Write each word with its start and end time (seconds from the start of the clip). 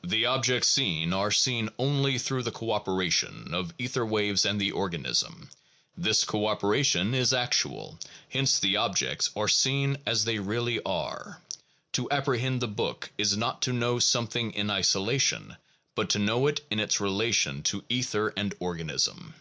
1 0.00 0.10
The 0.10 0.26
objects 0.26 0.66
seen 0.66 1.12
are 1.12 1.30
seen 1.30 1.70
only 1.78 2.18
through 2.18 2.42
the 2.42 2.50
cooperation 2.50 3.54
of 3.54 3.72
ether 3.78 4.04
waves 4.04 4.44
and 4.44 4.60
the 4.60 4.72
organism; 4.72 5.50
this 5.96 6.24
cooperation 6.24 7.14
is 7.14 7.32
actual, 7.32 7.96
hence 8.28 8.58
the 8.58 8.76
objects 8.76 9.30
are 9.36 9.46
seen 9.46 9.96
as 10.04 10.24
they 10.24 10.40
really 10.40 10.82
are. 10.82 11.40
To 11.92 12.10
apprehend 12.10 12.60
the 12.60 12.66
book 12.66 13.12
is 13.16 13.36
not 13.36 13.62
to 13.62 13.72
know 13.72 14.00
something 14.00 14.50
in 14.52 14.68
isolation, 14.68 15.56
but 15.94 16.10
to 16.10 16.18
know 16.18 16.48
it 16.48 16.66
in 16.72 16.80
its 16.80 16.98
relation 17.00 17.62
to 17.70 17.84
ether 17.88 18.34
and 18.36 18.56
organism. 18.58 19.34